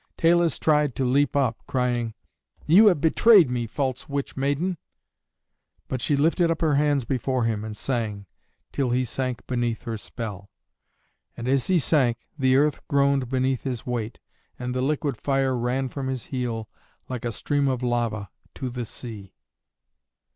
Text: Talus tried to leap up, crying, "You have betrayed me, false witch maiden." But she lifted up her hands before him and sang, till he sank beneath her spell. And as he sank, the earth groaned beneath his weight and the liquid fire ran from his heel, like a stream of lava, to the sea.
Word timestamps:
Talus 0.17 0.57
tried 0.57 0.95
to 0.95 1.05
leap 1.05 1.35
up, 1.35 1.61
crying, 1.67 2.15
"You 2.65 2.87
have 2.87 2.99
betrayed 2.99 3.51
me, 3.51 3.67
false 3.67 4.09
witch 4.09 4.35
maiden." 4.35 4.77
But 5.87 6.01
she 6.01 6.17
lifted 6.17 6.49
up 6.49 6.59
her 6.61 6.73
hands 6.73 7.05
before 7.05 7.43
him 7.43 7.63
and 7.63 7.77
sang, 7.77 8.25
till 8.71 8.89
he 8.89 9.05
sank 9.05 9.45
beneath 9.45 9.83
her 9.83 9.99
spell. 9.99 10.49
And 11.37 11.47
as 11.47 11.67
he 11.67 11.77
sank, 11.77 12.17
the 12.35 12.55
earth 12.55 12.81
groaned 12.87 13.29
beneath 13.29 13.61
his 13.61 13.85
weight 13.85 14.19
and 14.57 14.73
the 14.73 14.81
liquid 14.81 15.21
fire 15.21 15.55
ran 15.55 15.87
from 15.87 16.07
his 16.07 16.25
heel, 16.33 16.67
like 17.07 17.23
a 17.23 17.31
stream 17.31 17.67
of 17.67 17.83
lava, 17.83 18.31
to 18.55 18.71
the 18.71 18.85
sea. 18.85 19.35